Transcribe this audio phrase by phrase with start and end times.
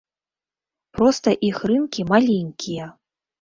[0.97, 2.89] Проста іх рынкі маленькія.